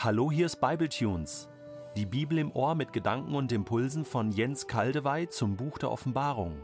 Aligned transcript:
Hallo, 0.00 0.30
hier 0.30 0.46
ist 0.46 0.60
Bibletunes. 0.60 1.48
Die 1.96 2.06
Bibel 2.06 2.38
im 2.38 2.52
Ohr 2.52 2.76
mit 2.76 2.92
Gedanken 2.92 3.34
und 3.34 3.50
Impulsen 3.50 4.04
von 4.04 4.30
Jens 4.30 4.68
Kaldewey 4.68 5.28
zum 5.28 5.56
Buch 5.56 5.76
der 5.76 5.90
Offenbarung. 5.90 6.54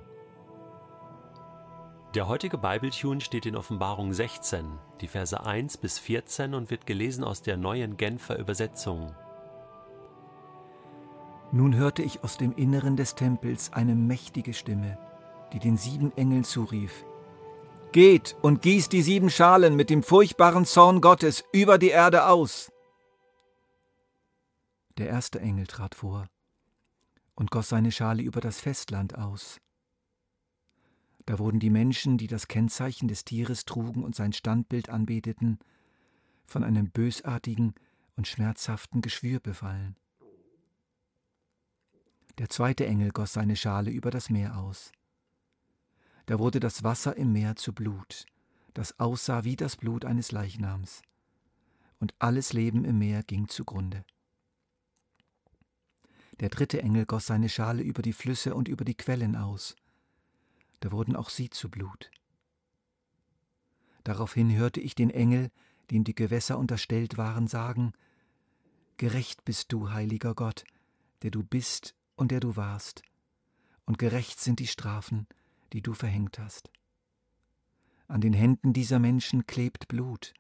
Der 2.15 2.29
heutige 2.29 2.59
Bibletune 2.59 3.21
steht 3.21 3.45
in 3.45 3.57
Offenbarung 3.57 4.13
16, 4.13 4.79
die 5.01 5.09
Verse 5.09 5.45
1 5.45 5.79
bis 5.79 5.99
14 5.99 6.55
und 6.55 6.71
wird 6.71 6.87
gelesen 6.87 7.25
aus 7.25 7.43
der 7.43 7.57
neuen 7.57 7.97
Genfer 7.97 8.39
Übersetzung. 8.39 9.17
Nun 11.51 11.75
hörte 11.75 12.03
ich 12.03 12.23
aus 12.23 12.37
dem 12.37 12.53
Inneren 12.53 12.97
des 12.97 13.17
Tempels 13.17 13.73
eine 13.73 13.97
mächtige 13.97 14.55
Stimme, 14.55 14.97
die 15.53 15.59
den 15.59 15.77
sieben 15.77 16.17
Engeln 16.17 16.45
zurief. 16.45 17.05
Geht 17.91 18.37
und 18.43 18.63
gießt 18.63 18.93
die 18.93 19.03
sieben 19.03 19.29
Schalen 19.29 19.75
mit 19.75 19.91
dem 19.91 20.05
furchtbaren 20.05 20.67
Zorn 20.67 21.01
Gottes 21.01 21.43
über 21.51 21.79
die 21.79 21.89
Erde 21.89 22.29
aus. 22.29 22.71
Der 24.99 25.09
erste 25.09 25.41
Engel 25.41 25.67
trat 25.67 25.95
vor 25.95 26.29
und 27.35 27.51
goss 27.51 27.69
seine 27.69 27.91
Schale 27.91 28.23
über 28.23 28.41
das 28.41 28.61
Festland 28.61 29.17
aus. 29.19 29.61
Da 31.27 31.39
wurden 31.39 31.59
die 31.59 31.71
Menschen, 31.71 32.19
die 32.19 32.27
das 32.27 32.49
Kennzeichen 32.49 33.09
des 33.09 33.25
Tieres 33.25 33.65
trugen 33.65 34.05
und 34.05 34.15
sein 34.15 34.33
Standbild 34.33 34.91
anbeteten, 34.91 35.59
von 36.47 36.63
einem 36.63 36.91
bösartigen 36.91 37.75
und 38.17 38.29
schmerzhaften 38.29 39.01
Geschwür 39.01 39.41
befallen. 39.41 39.97
Der 42.39 42.51
zweite 42.51 42.87
Engel 42.87 43.11
goss 43.11 43.33
seine 43.33 43.57
Schale 43.57 43.91
über 43.91 44.11
das 44.11 44.29
Meer 44.29 44.59
aus. 44.59 44.93
Da 46.27 46.39
wurde 46.39 46.61
das 46.61 46.83
Wasser 46.83 47.17
im 47.17 47.33
Meer 47.33 47.57
zu 47.57 47.73
Blut, 47.73 48.27
das 48.75 48.99
aussah 48.99 49.45
wie 49.45 49.57
das 49.57 49.77
Blut 49.77 50.05
eines 50.05 50.33
Leichnams, 50.33 51.03
und 52.01 52.15
alles 52.19 52.53
Leben 52.53 52.85
im 52.85 52.99
Meer 52.99 53.23
ging 53.23 53.49
zugrunde. 53.49 54.05
Der 56.41 56.49
dritte 56.49 56.83
Engel 56.83 57.07
goss 57.07 57.27
seine 57.27 57.49
Schale 57.49 57.83
über 57.83 58.03
die 58.03 58.13
Flüsse 58.13 58.55
und 58.55 58.69
über 58.69 58.85
die 58.85 58.97
Quellen 58.97 59.37
aus. 59.37 59.77
Da 60.81 60.93
wurden 60.93 61.17
auch 61.17 61.31
sie 61.31 61.51
zu 61.51 61.71
Blut. 61.71 62.11
Daraufhin 64.03 64.55
hörte 64.55 64.81
ich 64.81 64.95
den 64.95 65.11
Engel, 65.11 65.51
dem 65.91 66.05
die 66.05 66.15
Gewässer 66.15 66.59
unterstellt 66.59 67.17
waren, 67.17 67.47
sagen, 67.47 67.93
Gerecht 68.97 69.45
bist 69.45 69.73
du, 69.73 69.91
heiliger 69.91 70.35
Gott, 70.35 70.65
der 71.23 71.31
du 71.31 71.43
bist 71.43 71.95
und 72.17 72.31
der 72.31 72.41
du 72.41 72.57
warst, 72.57 73.03
und 73.87 73.99
gerecht 73.99 74.41
sind 74.41 74.61
die 74.61 74.67
Strafen, 74.67 75.27
die 75.73 75.83
du 75.83 75.95
verhängt 75.95 76.39
hast. 76.39 76.71
An 78.07 78.21
den 78.21 78.35
Händen 78.35 78.73
dieser 78.73 78.99
Menschen 78.99 79.47
klebt 79.47 79.89
Blut, 79.89 80.35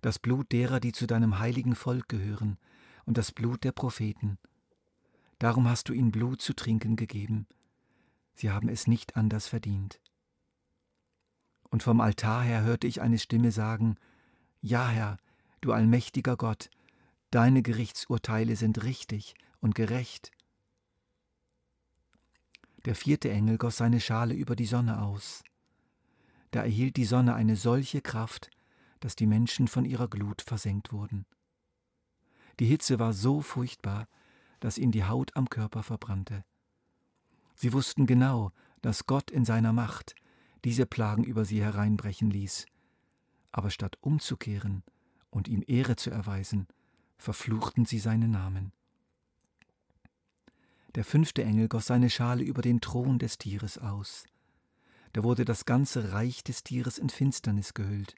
das 0.00 0.18
Blut 0.18 0.50
derer, 0.52 0.80
die 0.80 0.92
zu 0.92 1.06
deinem 1.06 1.38
heiligen 1.38 1.74
Volk 1.74 2.08
gehören, 2.08 2.58
und 3.04 3.16
das 3.16 3.32
Blut 3.32 3.64
der 3.64 3.72
Propheten, 3.72 4.38
Darum 5.38 5.68
hast 5.68 5.88
du 5.88 5.92
ihnen 5.92 6.10
Blut 6.10 6.42
zu 6.42 6.52
trinken 6.54 6.96
gegeben. 6.96 7.46
Sie 8.34 8.50
haben 8.50 8.68
es 8.68 8.86
nicht 8.86 9.16
anders 9.16 9.46
verdient. 9.46 10.00
Und 11.70 11.82
vom 11.82 12.00
Altar 12.00 12.42
her 12.42 12.62
hörte 12.62 12.86
ich 12.86 13.00
eine 13.00 13.18
Stimme 13.18 13.52
sagen, 13.52 13.96
Ja, 14.60 14.88
Herr, 14.88 15.18
du 15.60 15.72
allmächtiger 15.72 16.36
Gott, 16.36 16.70
deine 17.30 17.62
Gerichtsurteile 17.62 18.56
sind 18.56 18.82
richtig 18.84 19.34
und 19.60 19.74
gerecht. 19.74 20.30
Der 22.84 22.94
vierte 22.94 23.30
Engel 23.30 23.58
goss 23.58 23.76
seine 23.76 24.00
Schale 24.00 24.34
über 24.34 24.56
die 24.56 24.66
Sonne 24.66 25.02
aus. 25.02 25.42
Da 26.52 26.62
erhielt 26.62 26.96
die 26.96 27.04
Sonne 27.04 27.34
eine 27.34 27.56
solche 27.56 28.00
Kraft, 28.00 28.50
dass 29.00 29.14
die 29.14 29.26
Menschen 29.26 29.68
von 29.68 29.84
ihrer 29.84 30.08
Glut 30.08 30.42
versenkt 30.42 30.92
wurden. 30.92 31.26
Die 32.58 32.66
Hitze 32.66 32.98
war 32.98 33.12
so 33.12 33.40
furchtbar, 33.40 34.08
das 34.60 34.78
ihnen 34.78 34.92
die 34.92 35.04
Haut 35.04 35.36
am 35.36 35.48
Körper 35.48 35.82
verbrannte. 35.82 36.44
Sie 37.54 37.72
wussten 37.72 38.06
genau, 38.06 38.52
dass 38.82 39.06
Gott 39.06 39.30
in 39.30 39.44
seiner 39.44 39.72
Macht 39.72 40.14
diese 40.64 40.86
Plagen 40.86 41.24
über 41.24 41.44
sie 41.44 41.62
hereinbrechen 41.62 42.30
ließ. 42.30 42.66
Aber 43.52 43.70
statt 43.70 43.96
umzukehren 44.00 44.82
und 45.30 45.48
ihm 45.48 45.64
Ehre 45.66 45.96
zu 45.96 46.10
erweisen, 46.10 46.66
verfluchten 47.16 47.84
sie 47.84 47.98
seinen 47.98 48.30
Namen. 48.30 48.72
Der 50.94 51.04
fünfte 51.04 51.44
Engel 51.44 51.68
goss 51.68 51.86
seine 51.86 52.10
Schale 52.10 52.42
über 52.42 52.62
den 52.62 52.80
Thron 52.80 53.18
des 53.18 53.38
Tieres 53.38 53.78
aus. 53.78 54.24
Da 55.12 55.22
wurde 55.22 55.44
das 55.44 55.64
ganze 55.64 56.12
Reich 56.12 56.42
des 56.44 56.62
Tieres 56.62 56.98
in 56.98 57.08
Finsternis 57.08 57.74
gehüllt. 57.74 58.14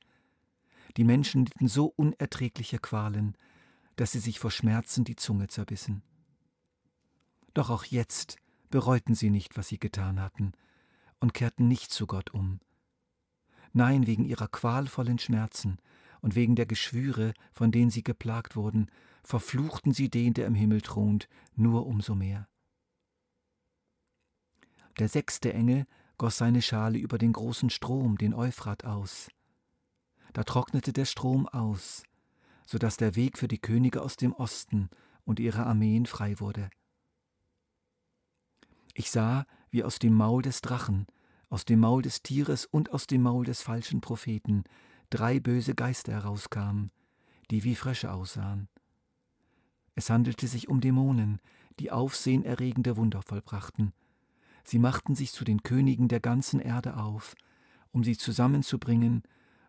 Die 0.96 1.04
Menschen 1.04 1.44
litten 1.44 1.68
so 1.68 1.86
unerträgliche 1.86 2.78
Qualen, 2.78 3.36
dass 3.96 4.12
sie 4.12 4.18
sich 4.18 4.38
vor 4.38 4.50
Schmerzen 4.50 5.04
die 5.04 5.16
Zunge 5.16 5.48
zerbissen. 5.48 6.02
Doch 7.54 7.70
auch 7.70 7.84
jetzt 7.84 8.36
bereuten 8.70 9.14
sie 9.14 9.30
nicht, 9.30 9.56
was 9.56 9.68
sie 9.68 9.78
getan 9.78 10.20
hatten, 10.20 10.52
und 11.18 11.34
kehrten 11.34 11.68
nicht 11.68 11.90
zu 11.90 12.06
Gott 12.06 12.30
um. 12.30 12.60
Nein, 13.72 14.06
wegen 14.06 14.24
ihrer 14.24 14.48
qualvollen 14.48 15.18
Schmerzen 15.18 15.78
und 16.20 16.34
wegen 16.34 16.56
der 16.56 16.66
Geschwüre, 16.66 17.34
von 17.52 17.72
denen 17.72 17.90
sie 17.90 18.02
geplagt 18.02 18.56
wurden, 18.56 18.90
verfluchten 19.22 19.92
sie 19.92 20.08
den, 20.08 20.34
der 20.34 20.46
im 20.46 20.54
Himmel 20.54 20.80
thront, 20.80 21.28
nur 21.54 21.86
umso 21.86 22.14
mehr. 22.14 22.48
Der 24.98 25.08
sechste 25.08 25.52
Engel 25.52 25.86
goss 26.18 26.36
seine 26.36 26.62
Schale 26.62 26.98
über 26.98 27.16
den 27.16 27.32
großen 27.32 27.70
Strom, 27.70 28.18
den 28.18 28.34
Euphrat, 28.34 28.84
aus. 28.84 29.30
Da 30.32 30.44
trocknete 30.44 30.92
der 30.92 31.06
Strom 31.06 31.48
aus, 31.48 32.02
so 32.66 32.78
dass 32.78 32.96
der 32.96 33.16
Weg 33.16 33.38
für 33.38 33.48
die 33.48 33.58
Könige 33.58 34.02
aus 34.02 34.16
dem 34.16 34.32
Osten 34.32 34.90
und 35.24 35.40
ihre 35.40 35.64
Armeen 35.64 36.06
frei 36.06 36.38
wurde. 36.38 36.70
Ich 38.94 39.10
sah, 39.10 39.46
wie 39.70 39.84
aus 39.84 39.98
dem 39.98 40.14
Maul 40.14 40.42
des 40.42 40.60
Drachen, 40.62 41.06
aus 41.48 41.64
dem 41.64 41.80
Maul 41.80 42.02
des 42.02 42.22
Tieres 42.22 42.66
und 42.66 42.92
aus 42.92 43.06
dem 43.06 43.22
Maul 43.22 43.44
des 43.44 43.62
falschen 43.62 44.00
Propheten 44.00 44.64
drei 45.10 45.40
böse 45.40 45.74
Geister 45.74 46.12
herauskamen, 46.12 46.90
die 47.50 47.64
wie 47.64 47.74
Frösche 47.74 48.12
aussahen. 48.12 48.68
Es 49.94 50.08
handelte 50.08 50.46
sich 50.46 50.68
um 50.68 50.80
Dämonen, 50.80 51.40
die 51.78 51.90
aufsehenerregende 51.90 52.96
Wunder 52.96 53.22
vollbrachten. 53.22 53.92
Sie 54.64 54.78
machten 54.78 55.14
sich 55.14 55.32
zu 55.32 55.44
den 55.44 55.62
Königen 55.62 56.08
der 56.08 56.20
ganzen 56.20 56.60
Erde 56.60 56.96
auf, 56.96 57.34
um 57.90 58.04
sie 58.04 58.16
zusammenzubringen 58.16 59.22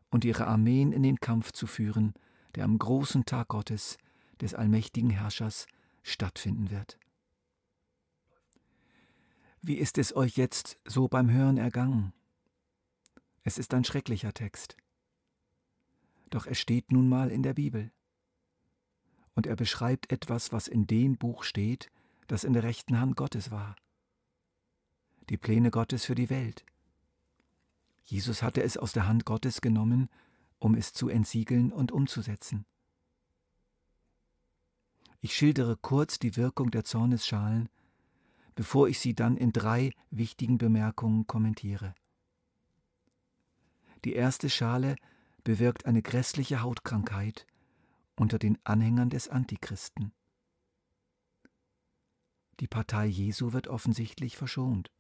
und 0.10 0.26
ihre 0.26 0.48
Armeen 0.48 0.92
in 0.92 1.04
den 1.04 1.20
Kampf 1.20 1.52
zu 1.52 1.66
führen, 1.66 2.14
der 2.56 2.66
am 2.66 2.78
großen 2.78 3.26
Tag 3.26 3.48
Gottes, 3.48 3.98
des 4.42 4.54
allmächtigen 4.54 5.10
Herrschers, 5.10 5.66
stattfinden 6.04 6.70
wird. 6.70 6.98
Wie 9.64 9.76
ist 9.76 10.00
es 10.00 10.16
euch 10.16 10.38
jetzt 10.38 10.80
so 10.86 11.08
beim 11.08 11.30
Hören 11.30 11.58
ergangen? 11.58 12.14
Es 13.44 13.60
ist 13.60 13.76
ein 13.76 13.84
schrecklicher 13.84 14.34
Text. 14.34 14.76
Doch 16.32 16.48
er 16.48 16.56
steht 16.56 16.92
nun 16.92 17.08
mal 17.08 17.30
in 17.30 17.44
der 17.44 17.54
Bibel. 17.54 17.92
Und 19.36 19.46
er 19.46 19.56
beschreibt 19.56 20.12
etwas, 20.12 20.52
was 20.52 20.68
in 20.68 20.88
dem 20.88 21.16
Buch 21.16 21.44
steht, 21.44 21.92
das 22.26 22.44
in 22.44 22.54
der 22.54 22.64
rechten 22.64 23.00
Hand 23.00 23.16
Gottes 23.16 23.52
war. 23.52 23.76
Die 25.30 25.38
Pläne 25.38 25.70
Gottes 25.70 26.06
für 26.06 26.16
die 26.16 26.32
Welt. 26.32 26.66
Jesus 28.04 28.42
hatte 28.42 28.64
es 28.64 28.78
aus 28.78 28.94
der 28.94 29.08
Hand 29.08 29.26
Gottes 29.26 29.62
genommen, 29.62 30.10
um 30.58 30.74
es 30.74 30.92
zu 30.92 31.08
entsiegeln 31.08 31.72
und 31.72 31.92
umzusetzen. 31.92 32.66
Ich 35.20 35.36
schildere 35.36 35.78
kurz 35.78 36.18
die 36.18 36.36
Wirkung 36.36 36.72
der 36.72 36.84
Zornesschalen 36.84 37.70
bevor 38.56 38.88
ich 38.88 39.00
sie 39.00 39.14
dann 39.14 39.38
in 39.38 39.52
drei 39.52 39.92
wichtigen 40.10 40.58
Bemerkungen 40.58 41.28
kommentiere. 41.28 41.94
Die 44.04 44.14
erste 44.14 44.50
Schale 44.50 44.96
bewirkt 45.44 45.86
eine 45.86 46.02
grässliche 46.02 46.62
Hautkrankheit 46.62 47.46
unter 48.16 48.40
den 48.40 48.58
Anhängern 48.64 49.10
des 49.10 49.30
Antichristen. 49.30 50.12
Die 52.60 52.68
Partei 52.68 53.08
Jesu 53.08 53.54
wird 53.54 53.68
offensichtlich 53.68 54.38
verschont. 54.38 54.92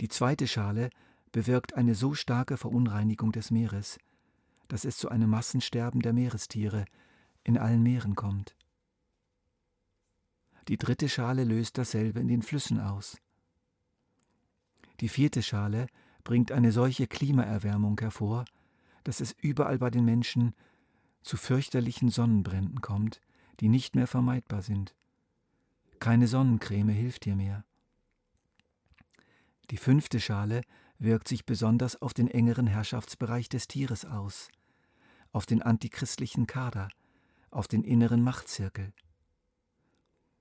Die 0.00 0.08
zweite 0.08 0.46
Schale 0.46 0.90
bewirkt 1.32 1.74
eine 1.74 1.94
so 1.94 2.14
starke 2.14 2.56
Verunreinigung 2.56 3.32
des 3.32 3.50
Meeres, 3.50 3.98
dass 4.68 4.84
es 4.84 4.98
zu 4.98 5.08
einem 5.08 5.30
Massensterben 5.30 6.02
der 6.02 6.12
Meerestiere 6.12 6.84
in 7.42 7.56
allen 7.56 7.82
Meeren 7.82 8.14
kommt. 8.14 8.57
Die 10.68 10.76
dritte 10.76 11.08
Schale 11.08 11.44
löst 11.44 11.78
dasselbe 11.78 12.20
in 12.20 12.28
den 12.28 12.42
Flüssen 12.42 12.78
aus. 12.78 13.16
Die 15.00 15.08
vierte 15.08 15.42
Schale 15.42 15.86
bringt 16.24 16.52
eine 16.52 16.72
solche 16.72 17.06
Klimaerwärmung 17.06 17.98
hervor, 17.98 18.44
dass 19.04 19.20
es 19.20 19.34
überall 19.40 19.78
bei 19.78 19.90
den 19.90 20.04
Menschen 20.04 20.54
zu 21.22 21.38
fürchterlichen 21.38 22.10
Sonnenbränden 22.10 22.82
kommt, 22.82 23.20
die 23.60 23.68
nicht 23.68 23.96
mehr 23.96 24.06
vermeidbar 24.06 24.60
sind. 24.60 24.94
Keine 26.00 26.28
Sonnencreme 26.28 26.90
hilft 26.90 27.24
hier 27.24 27.36
mehr. 27.36 27.64
Die 29.70 29.78
fünfte 29.78 30.20
Schale 30.20 30.62
wirkt 30.98 31.28
sich 31.28 31.46
besonders 31.46 32.00
auf 32.00 32.12
den 32.12 32.28
engeren 32.28 32.66
Herrschaftsbereich 32.66 33.48
des 33.48 33.68
Tieres 33.68 34.04
aus, 34.04 34.48
auf 35.32 35.46
den 35.46 35.62
antichristlichen 35.62 36.46
Kader, 36.46 36.88
auf 37.50 37.68
den 37.68 37.84
inneren 37.84 38.22
Machtzirkel. 38.22 38.92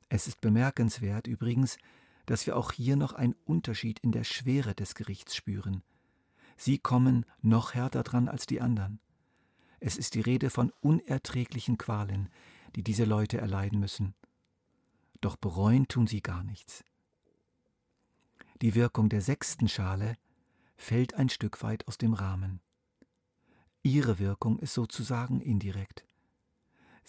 Es 0.10 0.28
ist 0.28 0.42
bemerkenswert 0.42 1.28
übrigens, 1.28 1.78
dass 2.26 2.46
wir 2.46 2.58
auch 2.58 2.72
hier 2.72 2.96
noch 2.96 3.14
einen 3.14 3.36
Unterschied 3.46 4.00
in 4.00 4.12
der 4.12 4.24
Schwere 4.24 4.74
des 4.76 4.96
Gerichts 4.96 5.36
spüren. 5.36 5.84
Sie 6.58 6.78
kommen 6.78 7.26
noch 7.42 7.74
härter 7.74 8.04
dran 8.04 8.28
als 8.28 8.46
die 8.46 8.62
anderen. 8.62 9.00
Es 9.80 9.98
ist 9.98 10.16
die 10.16 10.22
Rede 10.22 10.50
von 10.50 10.72
unerträglichen 10.82 11.78
Qualen, 11.78 12.30
die 12.76 12.84
diese 12.84 13.06
Leute 13.06 13.38
erleiden 13.38 13.80
müssen. 13.80 14.16
Doch 15.22 15.36
bereuen 15.36 15.88
tun 15.88 16.08
sie 16.08 16.22
gar 16.22 16.44
nichts. 16.44 16.84
Die 18.62 18.76
Wirkung 18.76 19.10
der 19.10 19.22
sechsten 19.22 19.68
Schale 19.68 20.18
fällt 20.78 21.14
ein 21.14 21.30
Stück 21.30 21.62
weit 21.62 21.88
aus 21.88 21.98
dem 21.98 22.14
Rahmen. 22.14 22.60
Ihre 23.84 24.20
Wirkung 24.20 24.58
ist 24.60 24.74
sozusagen 24.74 25.42
indirekt. 25.42 26.07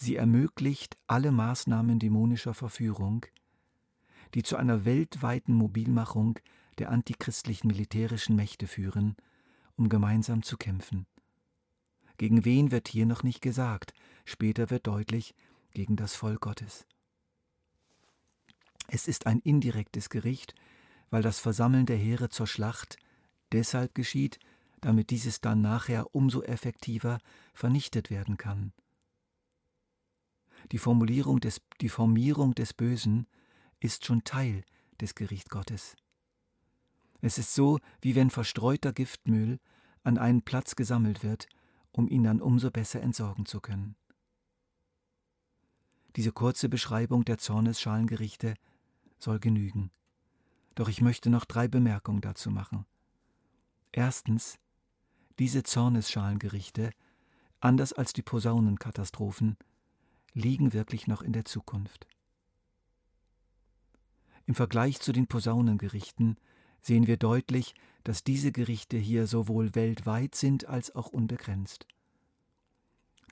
Sie 0.01 0.15
ermöglicht 0.15 0.97
alle 1.07 1.29
Maßnahmen 1.29 1.99
dämonischer 1.99 2.53
Verführung, 2.53 3.25
die 4.33 4.43
zu 4.43 4.55
einer 4.55 4.85
weltweiten 4.85 5.53
Mobilmachung 5.53 6.39
der 6.77 6.89
antichristlichen 6.89 7.67
militärischen 7.67 8.37
Mächte 8.37 8.65
führen, 8.65 9.17
um 9.75 9.89
gemeinsam 9.89 10.41
zu 10.41 10.55
kämpfen. 10.55 11.05
Gegen 12.17 12.45
wen 12.45 12.71
wird 12.71 12.87
hier 12.87 13.05
noch 13.05 13.23
nicht 13.23 13.41
gesagt, 13.41 13.93
später 14.23 14.69
wird 14.69 14.87
deutlich, 14.87 15.35
gegen 15.71 15.97
das 15.97 16.15
Volk 16.15 16.41
Gottes. 16.41 16.87
Es 18.87 19.05
ist 19.05 19.27
ein 19.27 19.39
indirektes 19.39 20.09
Gericht, 20.09 20.55
weil 21.09 21.23
das 21.23 21.39
Versammeln 21.39 21.85
der 21.85 21.97
Heere 21.97 22.29
zur 22.29 22.47
Schlacht 22.47 22.97
deshalb 23.51 23.93
geschieht, 23.95 24.39
damit 24.79 25.09
dieses 25.09 25.41
dann 25.41 25.61
nachher 25.61 26.15
umso 26.15 26.41
effektiver 26.41 27.19
vernichtet 27.53 28.09
werden 28.09 28.37
kann. 28.37 28.71
Die 30.71 30.77
Formulierung 30.77 31.39
des, 31.39 31.61
die 31.81 31.89
Formierung 31.89 32.53
des 32.55 32.73
Bösen 32.73 33.27
ist 33.79 34.05
schon 34.05 34.23
Teil 34.23 34.63
des 34.99 35.15
Gericht 35.15 35.49
Gottes. 35.49 35.95
Es 37.21 37.37
ist 37.37 37.53
so, 37.53 37.79
wie 38.01 38.15
wenn 38.15 38.29
verstreuter 38.29 38.93
Giftmüll 38.93 39.59
an 40.03 40.17
einen 40.17 40.41
Platz 40.41 40.75
gesammelt 40.75 41.23
wird, 41.23 41.47
um 41.91 42.07
ihn 42.07 42.23
dann 42.23 42.41
umso 42.41 42.71
besser 42.71 43.01
entsorgen 43.01 43.45
zu 43.45 43.59
können. 43.59 43.95
Diese 46.15 46.31
kurze 46.31 46.69
Beschreibung 46.69 47.25
der 47.25 47.37
Zornesschalengerichte 47.37 48.55
soll 49.17 49.39
genügen. 49.39 49.91
Doch 50.75 50.87
ich 50.87 51.01
möchte 51.01 51.29
noch 51.29 51.45
drei 51.45 51.67
Bemerkungen 51.67 52.21
dazu 52.21 52.51
machen. 52.51 52.85
Erstens, 53.91 54.59
diese 55.39 55.63
Zornesschalengerichte, 55.63 56.91
anders 57.59 57.93
als 57.93 58.13
die 58.13 58.21
Posaunenkatastrophen, 58.21 59.57
liegen 60.33 60.73
wirklich 60.73 61.07
noch 61.07 61.21
in 61.21 61.33
der 61.33 61.45
Zukunft. 61.45 62.07
Im 64.45 64.55
Vergleich 64.55 64.99
zu 64.99 65.11
den 65.11 65.27
Posaunengerichten 65.27 66.37
sehen 66.81 67.07
wir 67.07 67.17
deutlich, 67.17 67.75
dass 68.03 68.23
diese 68.23 68.51
Gerichte 68.51 68.97
hier 68.97 69.27
sowohl 69.27 69.75
weltweit 69.75 70.33
sind 70.35 70.65
als 70.65 70.95
auch 70.95 71.07
unbegrenzt. 71.07 71.85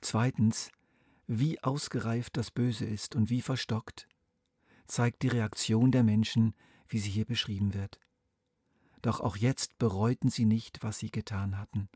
Zweitens, 0.00 0.70
wie 1.26 1.62
ausgereift 1.62 2.36
das 2.36 2.50
Böse 2.50 2.84
ist 2.84 3.16
und 3.16 3.30
wie 3.30 3.42
verstockt, 3.42 4.08
zeigt 4.86 5.22
die 5.22 5.28
Reaktion 5.28 5.90
der 5.90 6.04
Menschen, 6.04 6.54
wie 6.88 6.98
sie 6.98 7.10
hier 7.10 7.26
beschrieben 7.26 7.74
wird. 7.74 7.98
Doch 9.02 9.20
auch 9.20 9.36
jetzt 9.36 9.78
bereuten 9.78 10.28
sie 10.30 10.44
nicht, 10.44 10.82
was 10.82 10.98
sie 10.98 11.10
getan 11.10 11.58
hatten, 11.58 11.88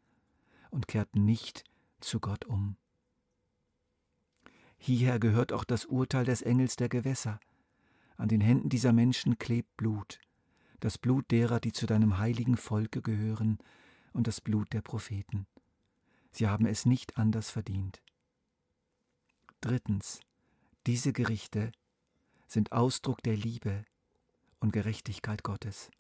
und 0.71 0.89
kehrten 0.89 1.25
nicht 1.25 1.65
zu 2.01 2.21
Gott 2.21 2.45
um. 2.45 2.77
Hierher 4.85 5.21
gehört 5.21 5.53
auch 5.53 5.63
das 5.63 5.85
Urteil 5.85 6.25
des 6.25 6.43
Engels 6.43 6.75
der 6.75 6.89
Gewässer. 6.89 7.39
An 8.17 8.27
den 8.27 8.41
Händen 8.41 8.69
dieser 8.69 8.93
Menschen 8.93 9.39
klebt 9.39 9.77
Blut, 9.77 10.19
das 10.81 10.99
Blut 10.99 11.31
derer, 11.31 11.61
die 11.61 11.71
zu 11.71 11.87
deinem 11.87 12.19
heiligen 12.19 12.57
Volke 12.57 13.01
gehören, 13.01 13.59
und 14.13 14.27
das 14.27 14.41
Blut 14.41 14.73
der 14.73 14.83
Propheten. 14.83 15.47
Sie 16.33 16.49
haben 16.49 16.67
es 16.67 16.85
nicht 16.85 17.17
anders 17.17 17.49
verdient. 17.49 18.03
Drittens, 19.61 20.19
diese 20.89 21.13
Gerichte 21.13 21.71
sind 22.49 22.73
Ausdruck 22.73 23.23
der 23.23 23.37
Liebe 23.37 23.85
und 24.59 24.73
Gerechtigkeit 24.73 25.45
Gottes. 25.45 25.93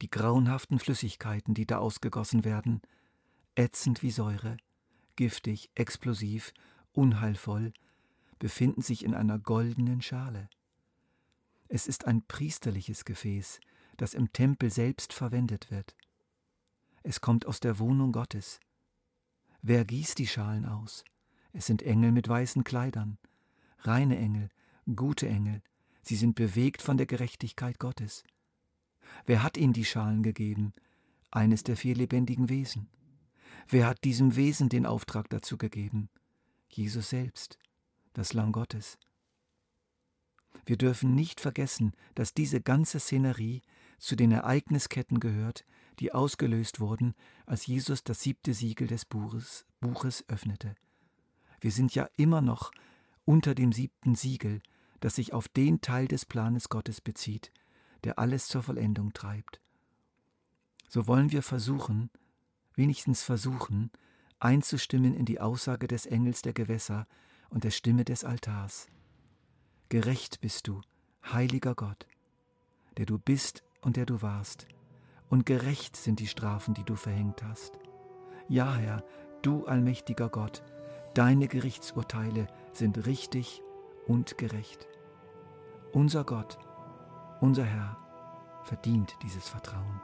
Die 0.00 0.10
grauenhaften 0.10 0.78
Flüssigkeiten, 0.78 1.54
die 1.54 1.66
da 1.66 1.78
ausgegossen 1.78 2.44
werden, 2.44 2.80
ätzend 3.56 4.00
wie 4.04 4.12
Säure, 4.12 4.58
giftig, 5.16 5.70
explosiv, 5.74 6.54
unheilvoll, 6.92 7.72
befinden 8.38 8.82
sich 8.82 9.04
in 9.04 9.14
einer 9.14 9.38
goldenen 9.38 10.02
Schale. 10.02 10.48
Es 11.68 11.86
ist 11.86 12.06
ein 12.06 12.22
priesterliches 12.26 13.04
Gefäß, 13.04 13.60
das 13.96 14.14
im 14.14 14.32
Tempel 14.32 14.70
selbst 14.70 15.12
verwendet 15.12 15.70
wird. 15.70 15.94
Es 17.02 17.20
kommt 17.20 17.46
aus 17.46 17.60
der 17.60 17.78
Wohnung 17.78 18.12
Gottes. 18.12 18.60
Wer 19.62 19.84
gießt 19.84 20.18
die 20.18 20.26
Schalen 20.26 20.64
aus? 20.64 21.04
Es 21.52 21.66
sind 21.66 21.82
Engel 21.82 22.12
mit 22.12 22.28
weißen 22.28 22.64
Kleidern, 22.64 23.18
reine 23.80 24.18
Engel, 24.18 24.48
gute 24.96 25.28
Engel, 25.28 25.62
sie 26.02 26.16
sind 26.16 26.34
bewegt 26.34 26.82
von 26.82 26.96
der 26.96 27.06
Gerechtigkeit 27.06 27.78
Gottes. 27.78 28.24
Wer 29.26 29.42
hat 29.42 29.56
ihnen 29.56 29.72
die 29.72 29.84
Schalen 29.84 30.22
gegeben? 30.22 30.72
Eines 31.30 31.62
der 31.62 31.76
vier 31.76 31.94
lebendigen 31.94 32.48
Wesen. 32.48 32.88
Wer 33.68 33.86
hat 33.86 34.02
diesem 34.04 34.36
Wesen 34.36 34.68
den 34.68 34.86
Auftrag 34.86 35.28
dazu 35.30 35.56
gegeben? 35.56 36.08
Jesus 36.72 37.10
selbst, 37.10 37.58
das 38.12 38.32
Lamm 38.32 38.52
Gottes. 38.52 38.98
Wir 40.66 40.76
dürfen 40.76 41.14
nicht 41.14 41.40
vergessen, 41.40 41.92
dass 42.14 42.34
diese 42.34 42.60
ganze 42.60 43.00
Szenerie 43.00 43.62
zu 43.98 44.16
den 44.16 44.32
Ereignisketten 44.32 45.20
gehört, 45.20 45.64
die 45.98 46.12
ausgelöst 46.12 46.80
wurden, 46.80 47.14
als 47.46 47.66
Jesus 47.66 48.04
das 48.04 48.20
siebte 48.20 48.54
Siegel 48.54 48.86
des 48.86 49.04
Buches, 49.04 49.66
Buches 49.80 50.24
öffnete. 50.28 50.74
Wir 51.60 51.72
sind 51.72 51.94
ja 51.94 52.08
immer 52.16 52.40
noch 52.40 52.70
unter 53.24 53.54
dem 53.54 53.72
siebten 53.72 54.14
Siegel, 54.14 54.62
das 55.00 55.16
sich 55.16 55.32
auf 55.32 55.48
den 55.48 55.80
Teil 55.80 56.08
des 56.08 56.24
Planes 56.24 56.68
Gottes 56.68 57.00
bezieht, 57.00 57.52
der 58.04 58.18
alles 58.18 58.48
zur 58.48 58.62
Vollendung 58.62 59.12
treibt. 59.12 59.60
So 60.88 61.06
wollen 61.06 61.32
wir 61.32 61.42
versuchen, 61.42 62.10
wenigstens 62.74 63.22
versuchen, 63.22 63.90
einzustimmen 64.40 65.14
in 65.14 65.26
die 65.26 65.40
Aussage 65.40 65.86
des 65.86 66.06
Engels 66.06 66.42
der 66.42 66.52
Gewässer 66.52 67.06
und 67.50 67.64
der 67.64 67.70
Stimme 67.70 68.04
des 68.04 68.24
Altars. 68.24 68.88
Gerecht 69.88 70.40
bist 70.40 70.66
du, 70.66 70.80
heiliger 71.24 71.74
Gott, 71.74 72.06
der 72.96 73.06
du 73.06 73.18
bist 73.18 73.62
und 73.82 73.96
der 73.96 74.06
du 74.06 74.22
warst, 74.22 74.66
und 75.28 75.46
gerecht 75.46 75.96
sind 75.96 76.18
die 76.18 76.26
Strafen, 76.26 76.74
die 76.74 76.84
du 76.84 76.96
verhängt 76.96 77.42
hast. 77.42 77.78
Ja, 78.48 78.74
Herr, 78.74 79.04
du 79.42 79.66
allmächtiger 79.66 80.28
Gott, 80.28 80.62
deine 81.14 81.46
Gerichtsurteile 81.46 82.48
sind 82.72 83.06
richtig 83.06 83.62
und 84.06 84.38
gerecht. 84.38 84.88
Unser 85.92 86.24
Gott, 86.24 86.58
unser 87.40 87.64
Herr, 87.64 87.96
verdient 88.64 89.16
dieses 89.22 89.48
Vertrauen. 89.48 90.00